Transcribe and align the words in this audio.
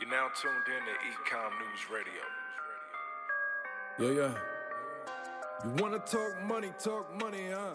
You're 0.00 0.10
now 0.10 0.28
tuned 0.40 0.66
in 0.68 0.82
to 0.86 0.94
Ecom 1.10 1.50
News 1.58 1.82
Radio. 1.90 2.22
Yeah, 3.98 4.12
yeah. 4.14 4.34
You 5.64 5.82
wanna 5.82 5.98
talk 5.98 6.40
money, 6.46 6.70
talk 6.78 7.06
money, 7.20 7.50
huh? 7.50 7.74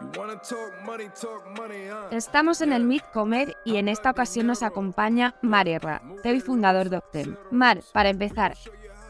You 0.00 0.12
wanna 0.16 0.36
talk 0.36 0.72
money, 0.86 1.08
talk 1.20 1.44
money, 1.58 1.88
huh? 1.88 2.08
Estamos 2.12 2.60
en 2.60 2.72
el 2.72 2.84
Meet 2.84 3.02
Comer 3.12 3.56
y 3.64 3.78
en 3.78 3.88
esta 3.88 4.10
ocasión 4.10 4.46
nos 4.46 4.62
acompaña 4.62 5.34
Mar 5.42 5.66
Herra, 5.68 6.00
CEO 6.22 6.34
y 6.34 6.40
fundador 6.40 6.88
de 6.88 6.98
Octem. 6.98 7.36
Mar, 7.50 7.80
para 7.92 8.10
empezar, 8.10 8.56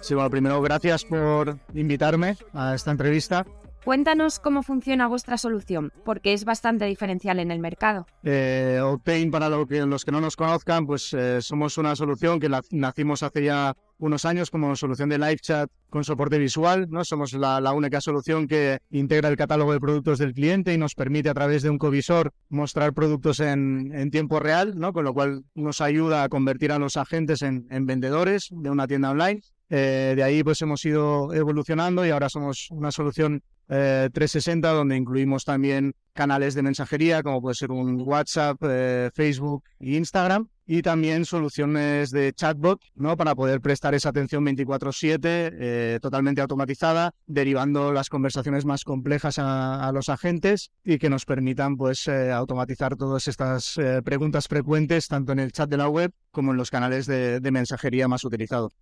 Sí, 0.00 0.14
bueno, 0.14 0.30
primero 0.30 0.62
gracias 0.62 1.04
por 1.04 1.58
invitarme 1.74 2.38
a 2.54 2.74
esta 2.74 2.90
entrevista. 2.90 3.44
Cuéntanos 3.84 4.38
cómo 4.38 4.62
funciona 4.62 5.06
vuestra 5.06 5.38
solución, 5.38 5.92
porque 6.04 6.32
es 6.32 6.44
bastante 6.44 6.84
diferencial 6.84 7.38
en 7.38 7.50
el 7.50 7.58
mercado. 7.58 8.06
Eh, 8.22 8.80
Octane, 8.82 9.30
para 9.30 9.48
los 9.48 10.04
que 10.04 10.12
no 10.12 10.20
nos 10.20 10.36
conozcan, 10.36 10.86
pues 10.86 11.12
eh, 11.12 11.40
somos 11.40 11.78
una 11.78 11.96
solución 11.96 12.40
que 12.40 12.50
nacimos 12.70 13.22
hace 13.22 13.44
ya 13.44 13.74
unos 13.98 14.24
años 14.24 14.50
como 14.50 14.74
solución 14.76 15.08
de 15.10 15.18
live 15.18 15.38
chat 15.38 15.70
con 15.90 16.04
soporte 16.04 16.38
visual. 16.38 16.88
¿no? 16.90 17.04
Somos 17.04 17.32
la, 17.34 17.72
única 17.72 18.00
solución 18.00 18.48
que 18.48 18.78
integra 18.90 19.28
el 19.28 19.36
catálogo 19.36 19.72
de 19.72 19.80
productos 19.80 20.18
del 20.18 20.32
cliente 20.32 20.72
y 20.72 20.78
nos 20.78 20.94
permite 20.94 21.28
a 21.28 21.34
través 21.34 21.62
de 21.62 21.70
un 21.70 21.78
covisor 21.78 22.32
mostrar 22.48 22.92
productos 22.92 23.40
en, 23.40 24.10
tiempo 24.10 24.40
real, 24.40 24.78
¿no? 24.78 24.92
con 24.92 25.04
lo 25.04 25.14
cual 25.14 25.44
nos 25.54 25.80
ayuda 25.80 26.24
a 26.24 26.28
convertir 26.28 26.72
a 26.72 26.78
los 26.78 26.96
agentes 26.96 27.42
en, 27.42 27.66
en 27.70 27.86
vendedores 27.86 28.48
de 28.50 28.70
una 28.70 28.86
tienda 28.86 29.10
online. 29.10 29.42
Eh, 29.72 30.14
de 30.16 30.22
ahí 30.24 30.42
pues 30.42 30.60
hemos 30.62 30.84
ido 30.84 31.32
evolucionando 31.32 32.04
y 32.04 32.10
ahora 32.10 32.28
somos 32.28 32.68
una 32.72 32.90
solución 32.90 33.44
eh, 33.70 34.10
360 34.12 34.68
donde 34.72 34.96
incluimos 34.96 35.44
también 35.44 35.94
canales 36.12 36.54
de 36.54 36.62
mensajería 36.62 37.22
como 37.22 37.40
puede 37.40 37.54
ser 37.54 37.70
un 37.70 38.00
WhatsApp, 38.02 38.58
eh, 38.68 39.10
Facebook 39.14 39.62
e 39.78 39.94
Instagram 39.96 40.48
y 40.66 40.82
también 40.82 41.24
soluciones 41.24 42.10
de 42.10 42.32
chatbot 42.32 42.80
¿no? 42.94 43.16
para 43.16 43.34
poder 43.34 43.60
prestar 43.60 43.94
esa 43.94 44.10
atención 44.10 44.44
24/7 44.44 45.20
eh, 45.52 45.98
totalmente 46.02 46.40
automatizada 46.40 47.12
derivando 47.26 47.92
las 47.92 48.08
conversaciones 48.08 48.64
más 48.64 48.84
complejas 48.84 49.38
a, 49.38 49.86
a 49.88 49.92
los 49.92 50.08
agentes 50.08 50.70
y 50.84 50.98
que 50.98 51.08
nos 51.10 51.24
permitan 51.24 51.76
pues 51.76 52.06
eh, 52.08 52.30
automatizar 52.32 52.96
todas 52.96 53.26
estas 53.28 53.78
eh, 53.78 54.02
preguntas 54.04 54.46
frecuentes 54.48 55.08
tanto 55.08 55.32
en 55.32 55.38
el 55.40 55.52
chat 55.52 55.70
de 55.70 55.76
la 55.76 55.88
web 55.88 56.12
como 56.30 56.50
en 56.52 56.56
los 56.58 56.70
canales 56.70 57.06
de- 57.06 57.40
de 57.40 57.50
mensajería 57.50 58.08
más 58.08 58.24
utilizados. 58.24 58.72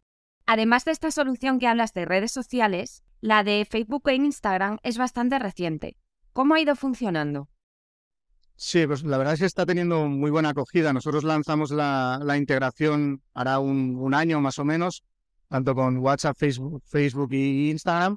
Además 0.50 0.86
de 0.86 0.92
esta 0.92 1.10
solución 1.10 1.58
que 1.58 1.66
hablas 1.66 1.92
de 1.92 2.06
redes 2.06 2.32
sociales, 2.32 3.04
la 3.20 3.44
de 3.44 3.66
Facebook 3.70 4.08
e 4.08 4.14
Instagram 4.14 4.78
es 4.82 4.96
bastante 4.96 5.38
reciente. 5.38 5.98
¿Cómo 6.32 6.54
ha 6.54 6.60
ido 6.60 6.74
funcionando? 6.74 7.50
Sí, 8.56 8.86
pues 8.86 9.04
la 9.04 9.18
verdad 9.18 9.34
es 9.34 9.40
que 9.40 9.46
está 9.46 9.66
teniendo 9.66 10.06
muy 10.06 10.30
buena 10.30 10.48
acogida. 10.48 10.94
Nosotros 10.94 11.22
lanzamos 11.24 11.70
la, 11.70 12.34
integración 12.38 13.20
hará 13.34 13.58
un, 13.58 14.14
año 14.14 14.40
más 14.40 14.58
o 14.58 14.64
menos, 14.64 15.04
tanto 15.48 15.74
con 15.74 15.98
WhatsApp, 15.98 16.34
Facebook, 16.38 16.82
Facebook 16.86 17.28
y 17.34 17.68
Instagram. 17.70 18.16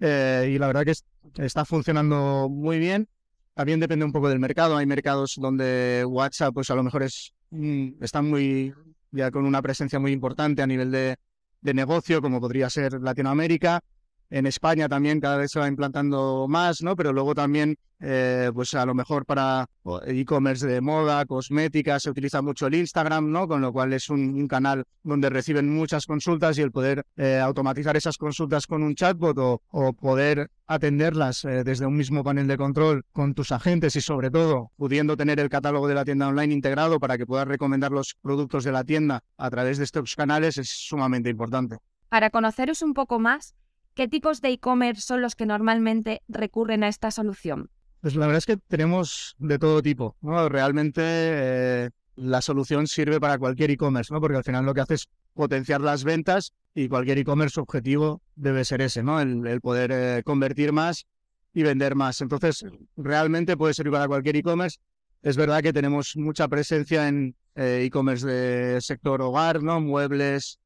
eh, 0.00 0.50
y 0.52 0.58
la 0.58 0.66
verdad 0.66 0.82
que 0.84 0.90
es- 0.90 1.04
está 1.36 1.64
funcionando 1.64 2.48
muy 2.50 2.80
bien. 2.80 3.08
También 3.54 3.78
depende 3.78 4.04
un 4.04 4.10
poco 4.10 4.28
del 4.28 4.40
mercado. 4.40 4.76
Hay 4.76 4.86
mercados 4.86 5.36
donde 5.36 6.04
WhatsApp, 6.04 6.54
pues 6.54 6.70
a 6.70 6.74
lo 6.74 6.82
mejor 6.82 7.04
es 7.04 7.32
mm, 7.50 8.02
está 8.02 8.20
muy 8.20 8.74
ya 9.12 9.30
con 9.30 9.46
una 9.46 9.62
presencia 9.62 10.00
muy 10.00 10.10
importante 10.10 10.60
a 10.60 10.66
nivel 10.66 10.90
de, 10.90 11.16
de 11.60 11.74
negocio, 11.74 12.22
como 12.22 12.40
podría 12.40 12.70
ser 12.70 13.00
Latinoamérica. 13.00 13.82
En 14.30 14.46
España 14.46 14.88
también 14.88 15.20
cada 15.20 15.38
vez 15.38 15.50
se 15.50 15.58
va 15.58 15.68
implantando 15.68 16.46
más, 16.48 16.82
¿no? 16.82 16.94
Pero 16.96 17.12
luego 17.12 17.34
también, 17.34 17.76
eh, 18.00 18.50
pues 18.52 18.74
a 18.74 18.84
lo 18.84 18.94
mejor 18.94 19.24
para 19.24 19.66
e-commerce 20.06 20.66
de 20.66 20.80
moda, 20.82 21.24
cosmética, 21.24 21.98
se 21.98 22.10
utiliza 22.10 22.42
mucho 22.42 22.66
el 22.66 22.74
Instagram, 22.74 23.30
¿no? 23.30 23.48
Con 23.48 23.62
lo 23.62 23.72
cual 23.72 23.92
es 23.94 24.10
un, 24.10 24.46
canal 24.46 24.84
donde 25.02 25.30
reciben 25.30 25.74
muchas 25.74 26.04
consultas 26.06 26.58
y 26.58 26.62
el 26.62 26.72
poder 26.72 27.04
eh, 27.16 27.38
automatizar 27.38 27.96
esas 27.96 28.18
consultas 28.18 28.66
con 28.66 28.82
un 28.82 28.94
chatbot 28.94 29.38
o, 29.38 29.62
o 29.68 29.92
poder 29.94 30.50
atenderlas 30.68 31.44
eh, 31.44 31.64
desde 31.64 31.86
un 31.86 31.96
mismo 31.96 32.22
panel 32.22 32.46
de 32.46 32.58
control 32.58 33.04
con 33.12 33.34
tus 33.34 33.50
agentes 33.50 33.96
y 33.96 34.02
sobre 34.02 34.30
todo 34.30 34.70
pudiendo 34.76 35.16
tener 35.16 35.40
el 35.40 35.48
catálogo 35.48 35.88
de 35.88 35.94
la 35.94 36.04
tienda 36.04 36.28
online 36.28 36.52
integrado 36.52 37.00
para 37.00 37.16
que 37.16 37.26
puedas 37.26 37.48
recomendar 37.48 37.90
los 37.90 38.14
productos 38.20 38.64
de 38.64 38.72
la 38.72 38.84
tienda 38.84 39.24
a 39.38 39.50
través 39.50 39.78
de 39.78 39.84
estos 39.84 40.14
canales 40.14 40.58
es 40.58 40.68
sumamente 40.68 41.30
importante. 41.30 41.78
Para 42.10 42.30
conoceros 42.30 42.82
un 42.82 42.94
poco 42.94 43.18
más, 43.18 43.54
¿qué 43.98 44.06
tipos 44.06 44.40
de 44.40 44.50
e-commerce 44.50 45.02
son 45.02 45.22
los 45.22 45.34
que 45.34 45.44
normalmente 45.44 46.22
recurren 46.28 46.84
a 46.84 46.88
esta 46.88 47.10
solución? 47.10 47.68
Pues 48.00 48.14
la 48.14 48.26
verdad 48.26 48.38
es 48.38 48.46
que 48.46 48.56
tenemos 48.56 49.34
de 49.40 49.58
todo 49.58 49.82
tipo, 49.82 50.16
¿no? 50.20 50.48
Realmente 50.48 51.02
eh, 51.04 51.90
la 52.14 52.40
solución 52.40 52.86
sirve 52.86 53.18
para 53.18 53.38
cualquier 53.38 53.72
e-commerce, 53.72 54.14
¿no? 54.14 54.20
Porque 54.20 54.36
al 54.36 54.44
final 54.44 54.64
lo 54.64 54.72
que 54.72 54.82
hace 54.82 54.94
es 54.94 55.08
potenciar 55.34 55.80
las 55.80 56.04
ventas 56.04 56.52
y 56.76 56.88
cualquier 56.88 57.18
e-commerce 57.18 57.58
objetivo 57.58 58.22
debe 58.36 58.64
ser 58.64 58.82
ese, 58.82 59.02
¿no? 59.02 59.20
El, 59.20 59.60
poder 59.60 59.90
eh, 59.92 60.22
convertir 60.24 60.72
más 60.72 61.04
y 61.52 61.64
vender 61.64 61.96
más. 61.96 62.20
Entonces, 62.20 62.64
realmente 62.96 63.56
puede 63.56 63.74
servir 63.74 63.94
para 63.94 64.06
cualquier 64.06 64.36
e-commerce. 64.36 64.78
Es 65.22 65.36
verdad 65.36 65.60
que 65.60 65.72
tenemos 65.72 66.12
mucha 66.14 66.46
presencia 66.46 67.08
en 67.08 67.34
eh, 67.56 67.82
e-commerce 67.82 68.24
de 68.24 68.80
sector 68.80 69.20
hogar, 69.22 69.60
¿no? 69.60 69.80
Muebles, 69.80 70.60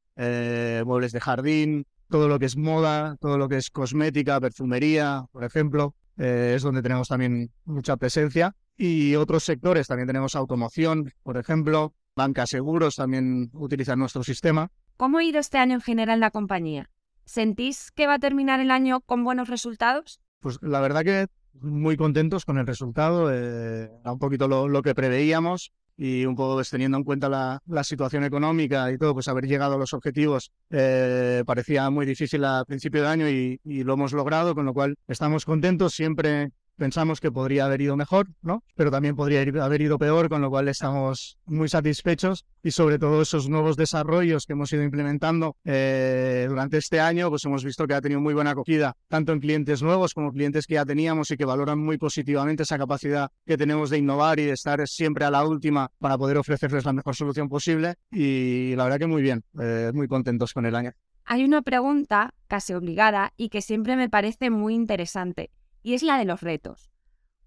muebles 0.85 1.13
de 1.13 1.21
jardín, 1.21 1.87
todo 2.13 2.29
lo 2.29 2.39
que 2.39 2.45
es 2.45 2.59
moda, 2.59 3.17
todo 3.21 3.39
lo 3.39 3.49
que 3.49 3.57
es 3.57 3.71
cosmética, 3.71 4.39
perfumería, 4.39 5.25
por 5.33 5.45
ejemplo, 5.45 5.97
eh, 6.19 6.53
es 6.55 6.63
donde 6.63 6.83
tenemos 6.83 7.09
también 7.09 7.51
mucha 7.65 7.97
presencia. 7.97 8.55
Y 8.77 9.15
otros 9.17 9.45
sectores, 9.45 9.87
también 9.87 10.07
tenemos 10.07 10.37
automoción, 10.37 11.11
por 11.23 11.39
ejemplo, 11.39 11.95
bancas 12.15 12.51
seguros 12.51 12.97
también 12.97 13.51
utilizan 13.55 13.99
nuestro 13.99 14.23
sistema. 14.23 14.71
¿Cómo 14.99 15.19
ha 15.19 15.25
ido 15.25 15.41
este 15.41 15.57
año 15.57 15.75
en 15.75 15.81
general 15.81 16.21
la 16.21 16.31
compañía? 16.31 16.91
¿Sentís 17.25 17.91
que 17.93 18.07
va 18.07 18.15
a 18.15 18.19
terminar 18.19 18.61
el 18.61 18.71
año 18.71 19.01
con 19.01 19.25
buenos 19.25 19.49
resultados? 19.49 20.21
Pues 20.41 20.59
la 20.61 20.81
verdad 20.81 21.05
que 21.05 21.29
muy 21.55 21.97
contentos 21.97 22.45
con 22.45 22.59
el 22.59 22.67
resultado, 22.67 23.33
eh, 23.33 23.91
era 24.03 24.13
un 24.13 24.19
poquito 24.19 24.49
lo, 24.49 24.69
lo 24.69 24.83
que 24.83 24.95
preveíamos 24.95 25.73
y 25.97 26.25
un 26.25 26.35
poco 26.35 26.55
pues, 26.55 26.71
teniendo 26.71 26.97
en 26.99 27.05
cuenta 27.05 27.29
la, 27.29 27.61
situación 27.85 28.25
económica 28.25 28.91
y 28.91 28.99
todo, 28.99 29.15
pues 29.15 29.29
haber 29.29 29.47
llegado 29.47 29.75
a 29.75 29.79
los 29.79 29.93
objetivos 29.93 30.53
eh, 30.71 31.43
parecía 31.47 31.91
muy 31.91 32.07
difícil 32.07 32.45
a 32.45 32.65
principio 32.65 33.03
de 33.03 33.09
año 33.09 33.29
y 33.29 33.59
lo 33.65 33.95
hemos 33.95 34.13
logrado, 34.13 34.55
con 34.55 34.65
lo 34.65 34.73
cual 34.73 34.97
estamos 35.09 35.45
contentos, 35.45 35.95
siempre 35.95 36.51
pensamos 36.83 37.21
que 37.21 37.31
podría 37.31 37.67
haber 37.67 37.81
ido 37.81 37.97
mejor, 37.97 38.27
¿no? 38.43 38.65
Pero 38.75 38.91
también 38.91 39.15
podría 39.15 39.41
ir- 39.45 39.61
haber 39.61 39.81
ido 39.83 39.99
peor, 39.99 40.29
con 40.29 40.41
lo 40.43 40.51
cual 40.51 40.67
estamos 40.67 41.39
muy 41.47 41.69
satisfechos 41.69 42.45
y 42.61 42.73
sobre 42.73 42.99
todo 42.99 43.23
esos 43.23 43.49
nuevos 43.49 43.77
desarrollos 43.77 44.47
que 44.47 44.55
hemos 44.55 44.73
ido 44.73 44.83
implementando 44.83 45.55
eh, 45.65 46.47
durante 46.49 46.79
este 46.79 46.99
año, 46.99 47.31
pues 47.31 47.45
hemos 47.45 47.63
visto 47.65 47.87
que 47.87 47.95
ha 47.95 48.01
tenido 48.01 48.21
muy 48.21 48.35
buena 48.35 48.51
acogida, 48.51 48.97
tanto 49.07 49.33
en 49.33 49.39
clientes 49.39 49.81
nuevos 49.81 50.13
como 50.13 50.33
clientes 50.33 50.67
que 50.67 50.75
ya 50.75 50.85
teníamos 50.85 51.31
y 51.31 51.37
que 51.37 51.45
valoran 51.45 51.79
muy 51.79 51.99
positivamente 51.99 52.65
esa 52.65 52.79
capacidad 52.79 53.31
que 53.47 53.57
tenemos 53.57 53.89
de 53.91 53.99
innovar 53.99 54.41
y 54.41 54.47
de 54.47 54.53
estar 54.53 54.85
siempre 54.89 55.25
a 55.25 55.31
la 55.31 55.47
última 55.47 55.89
para 56.01 56.19
poder 56.19 56.37
ofrecerles 56.37 56.85
la 56.85 56.93
mejor 56.93 57.15
solución 57.15 57.49
posible. 57.49 57.95
Y 58.11 58.75
la 58.75 58.85
verdad 58.85 58.99
que 58.99 59.07
muy 59.07 59.23
bien, 59.23 59.45
eh, 59.61 59.93
muy 59.95 60.09
contentos 60.09 60.53
con 60.53 60.67
el 60.67 60.75
año. 60.75 60.91
Hay 61.25 61.45
una 61.45 61.63
pregunta 61.63 62.35
casi 62.49 62.73
obligada 62.75 63.33
y 63.37 63.49
que 63.51 63.63
siempre 63.63 63.95
me 63.95 64.09
parece 64.09 64.51
muy 64.51 64.75
interesante, 64.75 65.51
y 65.83 65.95
es 65.95 66.03
la 66.03 66.19
de 66.19 66.25
los 66.25 66.41
retos. 66.41 66.91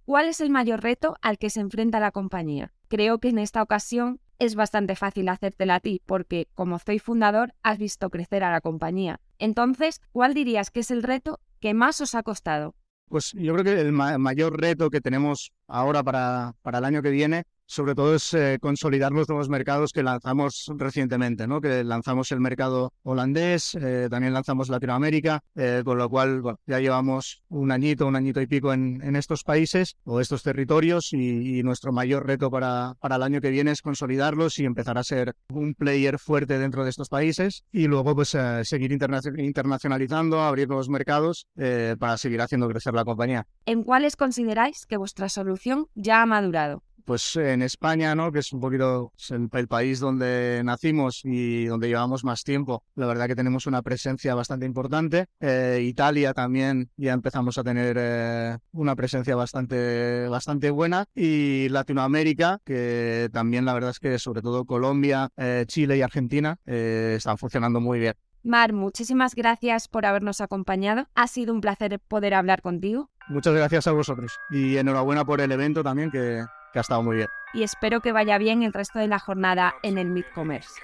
¿Cuál 0.05 0.27
es 0.27 0.39
el 0.41 0.49
mayor 0.49 0.81
reto 0.83 1.15
al 1.21 1.37
que 1.37 1.49
se 1.49 1.59
enfrenta 1.61 1.99
la 1.99 2.11
compañía? 2.11 2.73
Creo 2.87 3.19
que 3.19 3.29
en 3.29 3.39
esta 3.39 3.61
ocasión 3.63 4.19
es 4.37 4.55
bastante 4.55 4.95
fácil 4.95 5.29
hacértela 5.29 5.75
a 5.75 5.79
ti, 5.79 6.01
porque 6.05 6.47
como 6.53 6.77
soy 6.77 6.99
fundador, 6.99 7.53
has 7.63 7.77
visto 7.79 8.09
crecer 8.09 8.43
a 8.43 8.51
la 8.51 8.61
compañía. 8.61 9.19
Entonces, 9.39 10.01
¿cuál 10.11 10.33
dirías 10.33 10.69
que 10.69 10.81
es 10.81 10.91
el 10.91 11.01
reto 11.03 11.39
que 11.59 11.73
más 11.73 12.01
os 12.01 12.13
ha 12.15 12.21
costado? 12.23 12.75
Pues 13.07 13.31
yo 13.33 13.53
creo 13.53 13.63
que 13.63 13.79
el 13.79 13.91
ma- 13.91 14.17
mayor 14.17 14.59
reto 14.59 14.89
que 14.89 14.99
tenemos 15.01 15.51
ahora 15.67 16.03
para, 16.03 16.53
para 16.61 16.79
el 16.79 16.85
año 16.85 17.01
que 17.01 17.09
viene, 17.09 17.43
sobre 17.67 17.95
todo 17.95 18.13
es 18.13 18.31
eh, 18.35 18.59
consolidar 18.61 19.11
los 19.11 19.27
nuevos 19.27 19.49
mercados 19.49 19.91
que 19.91 20.03
lanzamos 20.03 20.71
recientemente, 20.75 21.47
¿no? 21.47 21.61
Que 21.61 21.83
lanzamos 21.83 22.31
el 22.31 22.39
mercado 22.39 22.93
holandés, 23.01 23.73
eh, 23.73 24.07
también 24.07 24.33
lanzamos 24.33 24.69
Latinoamérica, 24.69 25.41
eh, 25.55 25.81
con 25.83 25.97
lo 25.97 26.07
cual 26.07 26.41
bueno, 26.41 26.59
ya 26.67 26.79
llevamos 26.79 27.41
un 27.49 27.71
añito, 27.71 28.05
un 28.05 28.15
añito 28.15 28.39
y 28.39 28.45
pico 28.45 28.71
en, 28.71 29.01
en 29.01 29.15
estos 29.15 29.43
países 29.43 29.95
o 30.03 30.21
estos 30.21 30.43
territorios 30.43 31.11
y, 31.11 31.57
y 31.57 31.63
nuestro 31.63 31.91
mayor 31.91 32.27
reto 32.27 32.51
para, 32.51 32.93
para 32.99 33.15
el 33.15 33.23
año 33.23 33.41
que 33.41 33.49
viene 33.49 33.71
es 33.71 33.81
consolidarlos 33.81 34.59
y 34.59 34.65
empezar 34.65 34.99
a 34.99 35.03
ser 35.03 35.33
un 35.49 35.73
player 35.73 36.19
fuerte 36.19 36.59
dentro 36.59 36.83
de 36.83 36.91
estos 36.91 37.09
países 37.09 37.63
y 37.71 37.87
luego 37.87 38.13
pues 38.13 38.35
eh, 38.35 38.63
seguir 38.63 38.91
internacio- 38.91 39.33
internacionalizando, 39.43 40.39
abrir 40.39 40.67
nuevos 40.67 40.89
mercados 40.89 41.47
eh, 41.57 41.95
para 41.97 42.17
seguir 42.17 42.41
haciendo 42.41 42.69
crecer 42.69 42.93
la 42.93 43.05
compañía. 43.05 43.47
¿En 43.65 43.83
cuáles 43.83 44.15
consideráis 44.15 44.85
que 44.85 44.97
vuestra 44.97 45.29
solución 45.29 45.54
ya 45.95 46.21
ha 46.21 46.25
madurado? 46.25 46.83
pues 47.05 47.35
en 47.35 47.61
España, 47.61 48.15
¿no? 48.15 48.31
Que 48.31 48.39
es 48.39 48.51
un 48.51 48.59
poquito 48.59 49.13
el, 49.29 49.47
el, 49.53 49.67
país 49.67 49.99
donde 49.99 50.61
nacimos 50.65 51.21
y 51.23 51.65
donde 51.65 51.87
llevamos 51.87 52.23
más 52.23 52.43
tiempo. 52.43 52.83
La 52.95 53.05
verdad 53.05 53.27
que 53.27 53.35
tenemos 53.35 53.67
una 53.67 53.81
presencia 53.83 54.35
bastante 54.35 54.65
importante. 54.65 55.27
Eh, 55.39 55.81
Italia 55.83 56.33
también 56.33 56.89
ya 56.97 57.13
empezamos 57.13 57.57
a 57.57 57.63
tener 57.63 57.95
eh, 57.99 58.57
una 58.71 58.95
presencia 58.95 59.35
bastante, 59.35 60.27
bastante 60.27 60.71
buena. 60.71 61.05
Y 61.13 61.69
Latinoamérica, 61.69 62.59
que 62.65 63.29
también 63.31 63.65
la 63.65 63.73
verdad 63.73 63.91
es 63.91 63.99
que 63.99 64.17
sobre 64.19 64.41
todo 64.41 64.65
Colombia, 64.65 65.29
eh, 65.37 65.65
Chile 65.67 65.97
y 65.97 66.01
Argentina 66.01 66.57
están 66.65 67.37
funcionando 67.37 67.79
muy 67.79 67.99
bien. 67.99 68.15
Mar, 68.45 68.73
muchísimas 68.73 69.33
gracias 69.33 69.87
por 69.87 70.05
habernos 70.05 70.39
acompañado. 70.39 71.07
Ha 71.15 71.27
sido 71.27 71.51
un 71.53 71.61
placer 71.61 71.99
poder 71.99 72.35
hablar 72.35 72.61
contigo. 72.61 73.09
Muchas 73.27 73.53
gracias 73.53 73.87
a 73.87 73.91
vosotros 73.91 74.39
y 74.49 74.77
enhorabuena 74.77 75.25
por 75.25 75.41
el 75.41 75.51
evento 75.51 75.83
también 75.83 76.11
que, 76.11 76.45
que 76.71 76.79
ha 76.79 76.81
estado 76.81 77.01
muy 77.01 77.17
bien. 77.17 77.29
Y 77.53 77.63
espero 77.63 78.01
que 78.01 78.11
vaya 78.11 78.37
bien 78.37 78.63
el 78.63 78.73
resto 78.73 78.99
de 78.99 79.07
la 79.07 79.19
jornada 79.19 79.75
en 79.81 79.97
el 79.97 80.07
Midcommerce. 80.07 80.81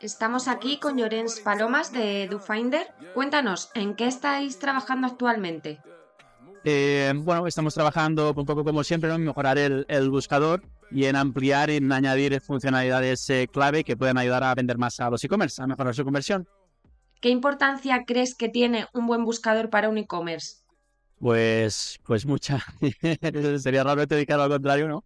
Estamos 0.00 0.48
aquí 0.48 0.78
con 0.78 0.98
Llorens 0.98 1.40
Palomas 1.40 1.92
de 1.92 2.26
DoFinder. 2.28 2.88
Cuéntanos, 3.14 3.70
¿en 3.74 3.94
qué 3.94 4.06
estáis 4.06 4.58
trabajando 4.58 5.06
actualmente? 5.06 5.80
Eh, 6.64 7.12
bueno, 7.16 7.46
estamos 7.46 7.74
trabajando 7.74 8.32
un 8.34 8.46
poco 8.46 8.64
como 8.64 8.82
siempre 8.82 9.12
en 9.12 9.22
mejorar 9.22 9.58
el, 9.58 10.10
buscador 10.10 10.62
y 10.90 11.04
en 11.06 11.16
ampliar 11.16 11.70
y 11.70 11.76
en 11.76 11.90
añadir 11.92 12.40
funcionalidades 12.40 13.28
eh, 13.30 13.48
clave 13.52 13.84
que 13.84 13.96
puedan 13.96 14.18
ayudar 14.18 14.44
a 14.44 14.54
vender 14.54 14.78
más 14.78 15.00
a 15.00 15.10
los 15.10 15.22
e-commerce, 15.24 15.62
a 15.62 15.66
mejorar 15.66 15.94
su 15.94 16.04
conversión. 16.04 16.48
¿Qué 17.20 17.30
importancia 17.30 18.04
crees 18.06 18.34
que 18.34 18.48
tiene 18.48 18.86
un 18.92 19.06
buen 19.06 19.24
buscador 19.24 19.70
para 19.70 19.88
un 19.88 19.98
e-commerce? 19.98 20.56
Pues, 21.18 21.98
pues 22.04 22.26
mucha. 22.26 22.62
Sería 23.58 23.82
raro 23.82 24.04
dedicar 24.04 24.38
al 24.38 24.50
contrario, 24.50 24.88
¿no? 24.88 25.04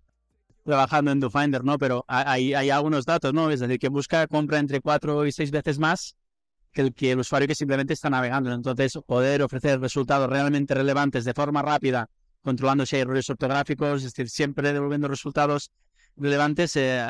Trabajando 0.64 1.12
en 1.12 1.20
DoFinder, 1.20 1.64
¿no? 1.64 1.78
Pero 1.78 2.04
hay, 2.08 2.54
hay 2.54 2.70
algunos 2.70 3.06
datos, 3.06 3.32
¿no? 3.32 3.50
Es 3.50 3.60
decir, 3.60 3.78
que 3.78 3.88
busca 3.88 4.26
compra 4.26 4.58
entre 4.58 4.80
cuatro 4.80 5.24
y 5.26 5.32
seis 5.32 5.50
veces 5.50 5.78
más 5.78 6.16
que 6.72 6.82
el, 6.82 6.94
que 6.94 7.12
el 7.12 7.20
usuario 7.20 7.46
que 7.46 7.54
simplemente 7.54 7.92
está 7.92 8.10
navegando. 8.10 8.52
Entonces, 8.52 8.98
poder 9.06 9.42
ofrecer 9.42 9.80
resultados 9.80 10.28
realmente 10.28 10.74
relevantes 10.74 11.24
de 11.24 11.34
forma 11.34 11.62
rápida, 11.62 12.08
controlando 12.42 12.86
si 12.86 12.96
hay 12.96 13.02
errores 13.02 13.28
ortográficos, 13.30 14.04
es 14.04 14.12
decir, 14.12 14.30
siempre 14.30 14.72
devolviendo 14.72 15.08
resultados 15.08 15.70
relevantes, 16.16 16.76
eh, 16.76 17.00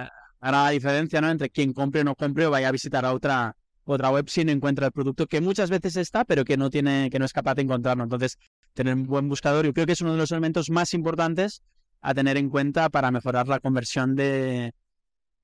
hará 0.41 0.65
la 0.65 0.71
diferencia 0.71 1.21
¿no? 1.21 1.31
entre 1.31 1.51
quien 1.51 1.73
compre 1.73 2.03
o 2.03 2.05
no 2.05 2.15
compre 2.15 2.47
o 2.47 2.51
vaya 2.51 2.69
a 2.69 2.73
visitar 2.73 3.05
a 3.05 3.13
otra, 3.13 3.57
otra 3.85 4.11
web 4.11 4.29
si 4.29 4.45
no 4.45 4.53
encuentra 4.53 4.87
el 4.87 4.93
producto 4.93 5.27
que 5.27 5.41
muchas 5.41 5.71
veces 5.71 5.97
está, 5.97 6.25
pero 6.25 6.45
que 6.45 6.57
no 6.57 6.71
tiene, 6.71 7.09
que 7.11 7.19
no 7.19 7.25
es 7.25 7.33
capaz 7.33 7.55
de 7.55 7.63
encontrarlo. 7.63 8.05
Entonces, 8.05 8.39
tener 8.75 8.95
un 8.95 9.05
buen 9.05 9.29
buscador, 9.29 9.65
yo 9.65 9.73
creo 9.73 9.87
que 9.87 9.93
es 9.93 10.01
uno 10.01 10.13
de 10.13 10.19
los 10.19 10.31
elementos 10.31 10.71
más 10.71 10.95
importantes 10.95 11.63
a 12.01 12.15
tener 12.15 12.37
en 12.37 12.49
cuenta 12.49 12.89
para 12.91 13.11
mejorar 13.11 13.49
la 13.49 13.61
conversión 13.61 14.15
de, 14.15 14.73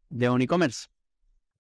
de 0.09 0.31
un 0.31 0.43
e-commerce. 0.43 0.87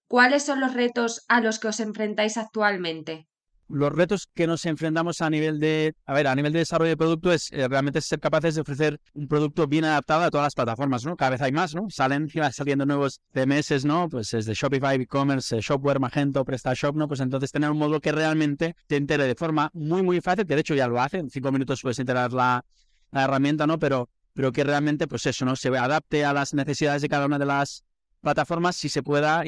¿Cuáles 0.06 0.44
son 0.44 0.60
los 0.60 0.74
retos 0.74 1.24
a 1.28 1.40
los 1.40 1.58
que 1.58 1.68
os 1.68 1.80
enfrentáis 1.80 2.36
actualmente? 2.36 3.26
Los 3.68 3.92
retos 3.92 4.28
que 4.34 4.46
nos 4.46 4.66
enfrentamos 4.66 5.22
a 5.22 5.30
nivel 5.30 5.58
de, 5.58 5.94
a 6.04 6.12
ver, 6.12 6.26
a 6.26 6.34
nivel 6.34 6.52
de 6.52 6.58
desarrollo 6.60 6.90
de 6.90 6.96
producto 6.96 7.32
es 7.32 7.50
eh, 7.50 7.66
realmente 7.66 8.00
ser 8.00 8.20
capaces 8.20 8.54
de 8.54 8.60
ofrecer 8.60 9.00
un 9.14 9.26
producto 9.26 9.66
bien 9.66 9.84
adaptado 9.84 10.22
a 10.22 10.30
todas 10.30 10.44
las 10.44 10.54
plataformas, 10.54 11.04
¿no? 11.04 11.16
Cada 11.16 11.30
vez 11.30 11.40
hay 11.40 11.52
más, 11.52 11.74
¿no? 11.74 11.88
Salen 11.88 12.28
saliendo 12.52 12.84
nuevos 12.84 13.20
CMS, 13.32 13.84
¿no? 13.84 14.08
Pues 14.08 14.30
desde 14.30 14.52
Shopify, 14.52 15.00
e-commerce, 15.00 15.60
Shopware, 15.60 15.98
Magento, 15.98 16.44
PrestaShop, 16.44 16.94
¿no? 16.94 17.08
Pues 17.08 17.20
entonces 17.20 17.50
tener 17.52 17.70
un 17.70 17.78
modo 17.78 18.00
que 18.00 18.12
realmente 18.12 18.76
te 18.86 18.96
entere 18.96 19.24
de 19.24 19.34
forma 19.34 19.70
muy, 19.72 20.02
muy 20.02 20.20
fácil, 20.20 20.46
que 20.46 20.54
de 20.54 20.60
hecho 20.60 20.74
ya 20.74 20.86
lo 20.86 21.00
hace, 21.00 21.18
en 21.18 21.30
cinco 21.30 21.50
minutos 21.50 21.80
puedes 21.80 21.98
integrar 21.98 22.32
la, 22.32 22.64
la 23.12 23.24
herramienta, 23.24 23.66
¿no? 23.66 23.78
Pero, 23.78 24.10
pero 24.34 24.52
que 24.52 24.62
realmente, 24.62 25.08
pues 25.08 25.24
eso, 25.24 25.44
¿no? 25.46 25.56
Se 25.56 25.68
adapte 25.68 26.24
a 26.24 26.34
las 26.34 26.52
necesidades 26.52 27.00
de 27.00 27.08
cada 27.08 27.24
una 27.24 27.38
de 27.38 27.46
las 27.46 27.84
plataformas 28.20 28.76
si 28.76 28.88
se 28.88 29.02
pueda 29.02 29.42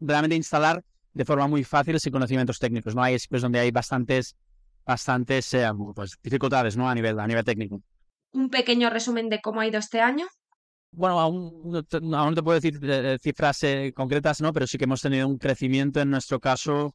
realmente 0.00 0.36
instalar 0.36 0.82
de 1.12 1.24
forma 1.24 1.46
muy 1.48 1.64
fácil 1.64 1.98
sin 1.98 2.12
conocimientos 2.12 2.58
técnicos. 2.58 2.94
No 2.94 3.02
hay 3.02 3.18
sitios 3.18 3.42
donde 3.42 3.58
hay 3.58 3.70
bastantes, 3.70 4.36
bastantes 4.84 5.52
eh, 5.54 5.68
pues, 5.94 6.16
dificultades 6.22 6.76
¿no? 6.76 6.88
a, 6.88 6.94
nivel, 6.94 7.18
a 7.18 7.26
nivel 7.26 7.44
técnico. 7.44 7.82
Un 8.32 8.48
pequeño 8.48 8.90
resumen 8.90 9.28
de 9.28 9.40
cómo 9.40 9.60
ha 9.60 9.66
ido 9.66 9.78
este 9.78 10.00
año. 10.00 10.26
Bueno, 10.92 11.20
aún, 11.20 11.72
no 12.02 12.34
te 12.34 12.42
puedo 12.42 12.60
decir 12.60 12.80
eh, 12.82 13.18
cifras 13.20 13.62
eh, 13.62 13.92
concretas, 13.94 14.40
¿no? 14.40 14.52
pero 14.52 14.66
sí 14.66 14.76
que 14.76 14.84
hemos 14.84 15.00
tenido 15.00 15.26
un 15.28 15.38
crecimiento 15.38 16.00
en 16.00 16.10
nuestro 16.10 16.40
caso 16.40 16.94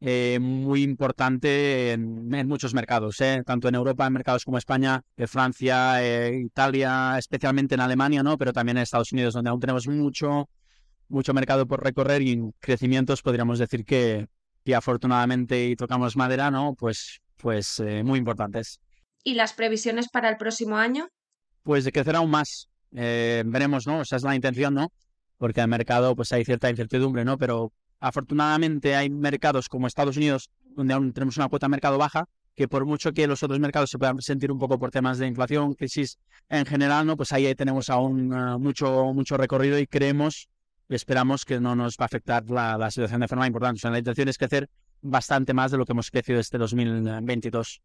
muy 0.00 0.84
importante 0.84 1.90
en, 1.90 2.28
muchos 2.46 2.72
mercados, 2.72 3.16
tanto 3.44 3.66
en 3.66 3.74
Europa, 3.74 4.06
en 4.06 4.12
mercados 4.12 4.44
como 4.44 4.56
España, 4.56 5.02
Francia, 5.26 6.30
Italia, 6.30 7.18
especialmente 7.18 7.74
en 7.74 7.80
Alemania, 7.80 8.22
¿no? 8.22 8.38
pero 8.38 8.52
también 8.52 8.76
en 8.76 8.84
Estados 8.84 9.10
Unidos, 9.10 9.34
donde 9.34 9.50
aún 9.50 9.58
tenemos 9.58 9.88
mucho, 9.88 10.48
mucho 11.08 11.34
mercado 11.34 11.66
por 11.66 11.82
recorrer 11.82 12.22
y 12.22 12.32
en 12.32 12.52
crecimientos 12.60 13.22
podríamos 13.22 13.58
decir 13.58 13.84
que, 13.84 14.26
que 14.64 14.74
afortunadamente 14.74 15.66
y 15.66 15.76
tocamos 15.76 16.16
madera, 16.16 16.50
¿no? 16.50 16.74
Pues, 16.74 17.20
pues 17.36 17.80
eh, 17.80 18.02
muy 18.02 18.18
importantes. 18.18 18.80
¿Y 19.24 19.34
las 19.34 19.52
previsiones 19.52 20.08
para 20.08 20.28
el 20.28 20.36
próximo 20.36 20.76
año? 20.76 21.08
Pues 21.62 21.84
de 21.84 21.92
crecer 21.92 22.16
aún 22.16 22.30
más. 22.30 22.68
Eh, 22.94 23.42
veremos, 23.46 23.86
¿no? 23.86 24.02
Esa 24.02 24.16
es 24.16 24.22
la 24.22 24.34
intención, 24.34 24.74
¿no? 24.74 24.92
Porque 25.36 25.60
en 25.60 25.64
el 25.64 25.70
mercado 25.70 26.16
pues 26.16 26.32
hay 26.32 26.44
cierta 26.44 26.70
incertidumbre, 26.70 27.24
¿no? 27.24 27.38
Pero 27.38 27.72
afortunadamente 28.00 28.94
hay 28.94 29.10
mercados 29.10 29.68
como 29.68 29.86
Estados 29.86 30.16
Unidos 30.16 30.50
donde 30.78 30.94
aún 30.94 31.12
tenemos 31.12 31.36
una 31.36 31.48
cuota 31.48 31.66
de 31.66 31.70
mercado 31.70 31.98
baja, 31.98 32.26
que 32.54 32.68
por 32.68 32.86
mucho 32.86 33.12
que 33.12 33.26
los 33.26 33.42
otros 33.42 33.58
mercados 33.60 33.90
se 33.90 33.98
puedan 33.98 34.20
sentir 34.20 34.50
un 34.50 34.58
poco 34.58 34.78
por 34.78 34.90
temas 34.90 35.18
de 35.18 35.26
inflación, 35.26 35.74
crisis 35.74 36.18
en 36.48 36.66
general, 36.66 37.06
¿no? 37.06 37.16
Pues 37.16 37.32
ahí 37.32 37.52
tenemos 37.54 37.90
aún 37.90 38.32
uh, 38.32 38.58
mucho, 38.58 39.12
mucho 39.12 39.36
recorrido 39.36 39.78
y 39.78 39.86
creemos 39.86 40.48
esperamos 40.96 41.44
que 41.44 41.60
no 41.60 41.76
nos 41.76 41.96
va 41.96 42.04
a 42.04 42.06
afectar 42.06 42.48
la, 42.48 42.90
situación 42.90 43.20
de 43.20 43.28
forma 43.28 43.46
importante. 43.46 43.78
O 43.78 43.80
sea, 43.80 43.90
la 43.90 43.98
intención 43.98 44.28
es 44.28 44.38
crecer 44.38 44.68
bastante 45.00 45.54
más 45.54 45.70
de 45.70 45.78
lo 45.78 45.84
que 45.84 45.92
hemos 45.92 46.10
crecido 46.10 46.40
este 46.40 46.58
2022. 46.58 47.82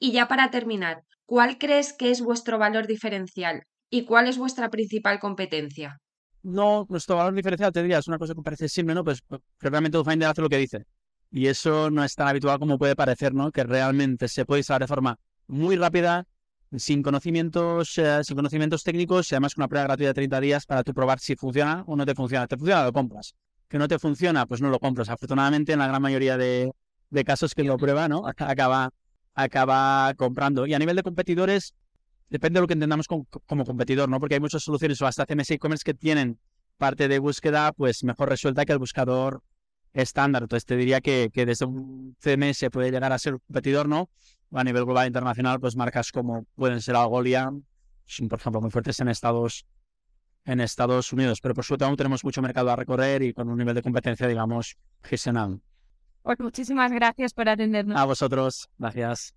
Y 0.00 0.12
ya 0.12 0.28
para 0.28 0.50
terminar, 0.50 1.02
¿cuál 1.26 1.58
crees 1.58 1.92
que 1.92 2.10
es 2.10 2.20
vuestro 2.20 2.58
valor 2.58 2.86
diferencial 2.86 3.64
y 3.90 4.04
cuál 4.04 4.28
es 4.28 4.38
vuestra 4.38 4.70
principal 4.70 5.18
competencia? 5.18 5.98
No, 6.42 6.86
nuestro 6.88 7.16
valor 7.16 7.34
diferencial 7.34 7.72
te 7.72 7.82
diría, 7.82 7.98
es 7.98 8.08
una 8.08 8.18
cosa 8.18 8.34
que 8.34 8.42
parece 8.42 8.68
simple, 8.68 8.94
¿no? 8.94 9.02
Pues 9.02 9.20
que 9.58 9.70
realmente 9.70 10.02
Finder 10.04 10.28
hace 10.28 10.40
lo 10.40 10.48
que 10.48 10.58
dice. 10.58 10.84
Y 11.30 11.46
eso 11.46 11.90
no 11.90 12.04
es 12.04 12.14
tan 12.14 12.28
habitual 12.28 12.58
como 12.58 12.78
puede 12.78 12.96
parecer, 12.96 13.34
¿no? 13.34 13.50
Que 13.50 13.64
realmente 13.64 14.28
se 14.28 14.46
puede 14.46 14.60
instalar 14.60 14.82
de 14.82 14.86
forma 14.86 15.18
muy 15.46 15.76
rápida, 15.76 16.26
sin 16.76 17.02
conocimientos, 17.02 17.96
eh, 17.98 18.22
sin 18.22 18.36
conocimientos 18.36 18.82
técnicos 18.82 19.30
y 19.30 19.34
además 19.34 19.54
con 19.54 19.62
una 19.62 19.68
prueba 19.68 19.84
gratuita 19.84 20.08
de 20.08 20.14
30 20.14 20.40
días 20.40 20.66
para 20.66 20.84
tú 20.84 20.92
probar 20.92 21.18
si 21.18 21.36
funciona 21.36 21.84
o 21.86 21.96
no 21.96 22.04
te 22.04 22.14
funciona. 22.14 22.46
¿Te 22.46 22.56
funciona? 22.56 22.84
Lo 22.84 22.92
compras. 22.92 23.34
¿Que 23.68 23.78
no 23.78 23.88
te 23.88 23.98
funciona? 23.98 24.46
Pues 24.46 24.60
no 24.60 24.68
lo 24.68 24.78
compras. 24.78 25.08
Afortunadamente, 25.08 25.72
en 25.72 25.78
la 25.78 25.86
gran 25.86 26.02
mayoría 26.02 26.36
de, 26.36 26.72
casos 27.24 27.54
que 27.54 27.64
lo 27.64 27.76
prueba, 27.76 28.08
¿no? 28.08 28.22
Acaba, 28.36 28.90
acaba 29.34 30.14
comprando. 30.14 30.66
Y 30.66 30.74
a 30.74 30.78
nivel 30.78 30.96
de 30.96 31.02
competidores, 31.02 31.74
depende 32.28 32.58
de 32.58 32.62
lo 32.62 32.66
que 32.66 32.74
entendamos 32.74 33.06
como, 33.06 33.26
competidor, 33.64 34.08
¿no? 34.08 34.20
Porque 34.20 34.34
hay 34.34 34.40
muchas 34.40 34.62
soluciones 34.62 35.00
o 35.00 35.06
hasta 35.06 35.24
CMS 35.26 35.50
e-commerce 35.52 35.84
que 35.84 35.94
tienen 35.94 36.38
parte 36.76 37.08
de 37.08 37.18
búsqueda 37.18 37.72
pues 37.72 38.04
mejor 38.04 38.28
resuelta 38.28 38.64
que 38.64 38.72
el 38.72 38.78
buscador 38.78 39.42
estándar. 39.92 40.42
Entonces 40.42 40.64
te 40.64 40.76
diría 40.76 41.00
que, 41.00 41.30
que 41.32 41.44
desde 41.44 41.64
un 41.64 42.16
CMS 42.20 42.66
puede 42.70 42.90
llegar 42.90 43.12
a 43.12 43.18
ser 43.18 43.34
un 43.34 43.40
competidor, 43.40 43.88
¿no? 43.88 44.10
A 44.52 44.64
nivel 44.64 44.84
global 44.84 45.04
e 45.04 45.08
internacional, 45.08 45.60
pues 45.60 45.76
marcas 45.76 46.12
como 46.12 46.44
pueden 46.54 46.80
ser 46.80 46.96
Algolia, 46.96 47.50
son 48.06 48.28
por 48.28 48.38
ejemplo 48.38 48.60
muy 48.60 48.70
fuertes 48.70 48.98
en 49.00 49.08
Estados, 49.08 49.66
en 50.44 50.60
Estados 50.60 51.12
Unidos, 51.12 51.40
pero 51.40 51.54
por 51.54 51.64
suerte 51.64 51.84
aún 51.84 51.96
tenemos 51.96 52.24
mucho 52.24 52.40
mercado 52.42 52.70
a 52.70 52.76
recorrer 52.76 53.22
y 53.22 53.34
con 53.34 53.48
un 53.48 53.58
nivel 53.58 53.74
de 53.74 53.82
competencia, 53.82 54.26
digamos, 54.26 54.76
gestionado. 55.02 55.60
Pues 56.22 56.38
muchísimas 56.40 56.92
gracias 56.92 57.34
por 57.34 57.48
atendernos. 57.48 57.98
A 57.98 58.04
vosotros, 58.04 58.68
gracias. 58.78 59.34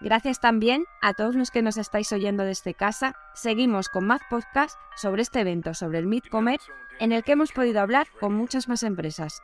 Gracias 0.00 0.40
también 0.40 0.84
a 1.00 1.14
todos 1.14 1.36
los 1.36 1.50
que 1.50 1.62
nos 1.62 1.76
estáis 1.76 2.12
oyendo 2.12 2.42
desde 2.42 2.74
casa. 2.74 3.14
Seguimos 3.34 3.88
con 3.88 4.06
más 4.06 4.20
podcasts 4.28 4.76
sobre 4.96 5.22
este 5.22 5.40
evento, 5.40 5.74
sobre 5.74 5.98
el 5.98 6.06
Midcommerce, 6.06 6.66
en 6.98 7.12
el 7.12 7.22
que 7.22 7.32
hemos 7.32 7.52
podido 7.52 7.80
hablar 7.80 8.08
con 8.18 8.34
muchas 8.34 8.66
más 8.66 8.82
empresas. 8.82 9.40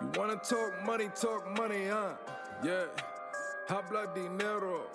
You 0.00 0.10
wanna 0.16 0.36
talk 0.36 0.72
money, 0.84 1.10
talk 1.14 1.46
money, 1.58 1.86
huh? 1.86 2.14
Yeah. 2.64 2.86
Habla 3.68 4.08
dinero. 4.14 4.86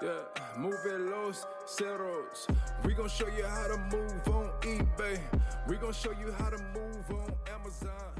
Yeah. 0.00 0.20
Move 0.56 0.76
los 1.10 1.44
ceros. 1.66 2.46
We 2.84 2.94
gon' 2.94 3.08
show 3.08 3.26
you 3.36 3.44
how 3.44 3.66
to 3.66 3.78
move 3.90 4.28
on 4.28 4.50
eBay. 4.60 5.18
We 5.66 5.76
gon' 5.76 5.92
show 5.92 6.12
you 6.12 6.32
how 6.38 6.50
to 6.50 6.58
move 6.72 7.10
on 7.10 7.32
Amazon. 7.52 8.12